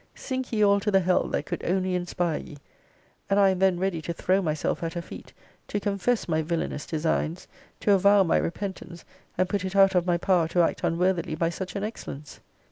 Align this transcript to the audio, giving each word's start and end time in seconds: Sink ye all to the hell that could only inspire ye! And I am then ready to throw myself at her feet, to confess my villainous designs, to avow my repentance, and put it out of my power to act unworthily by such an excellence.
Sink 0.15 0.51
ye 0.51 0.63
all 0.65 0.79
to 0.79 0.89
the 0.89 1.01
hell 1.01 1.25
that 1.27 1.45
could 1.45 1.63
only 1.63 1.93
inspire 1.93 2.39
ye! 2.39 2.57
And 3.29 3.39
I 3.39 3.49
am 3.51 3.59
then 3.59 3.79
ready 3.79 4.01
to 4.01 4.13
throw 4.13 4.41
myself 4.41 4.81
at 4.81 4.95
her 4.95 5.01
feet, 5.03 5.31
to 5.67 5.79
confess 5.79 6.27
my 6.27 6.41
villainous 6.41 6.87
designs, 6.87 7.47
to 7.81 7.91
avow 7.91 8.23
my 8.23 8.37
repentance, 8.37 9.05
and 9.37 9.47
put 9.47 9.63
it 9.63 9.75
out 9.75 9.93
of 9.93 10.07
my 10.07 10.17
power 10.17 10.47
to 10.47 10.63
act 10.63 10.83
unworthily 10.83 11.35
by 11.35 11.51
such 11.51 11.75
an 11.75 11.83
excellence. 11.83 12.39